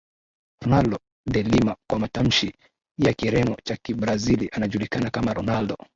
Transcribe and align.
Ronaldo 0.65 0.99
de 1.31 1.43
Lima 1.43 1.75
kwa 1.89 1.99
matamshi 1.99 2.55
ya 2.99 3.13
Kireno 3.13 3.57
cha 3.63 3.75
Kibrazili 3.77 4.49
anajulikana 4.51 5.09
kama 5.09 5.33
Ronaldo 5.33 5.77